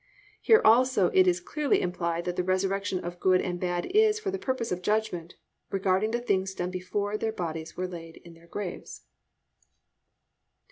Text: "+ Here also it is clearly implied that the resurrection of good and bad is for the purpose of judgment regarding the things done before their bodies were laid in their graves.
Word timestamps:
"+ 0.23 0.41
Here 0.41 0.63
also 0.65 1.11
it 1.13 1.27
is 1.27 1.39
clearly 1.39 1.79
implied 1.79 2.25
that 2.25 2.35
the 2.35 2.43
resurrection 2.43 3.05
of 3.05 3.19
good 3.19 3.39
and 3.39 3.59
bad 3.59 3.85
is 3.85 4.19
for 4.19 4.31
the 4.31 4.39
purpose 4.39 4.71
of 4.71 4.81
judgment 4.81 5.35
regarding 5.69 6.09
the 6.09 6.19
things 6.21 6.55
done 6.55 6.71
before 6.71 7.19
their 7.19 7.31
bodies 7.31 7.77
were 7.77 7.87
laid 7.87 8.17
in 8.25 8.33
their 8.33 8.47
graves. 8.47 9.03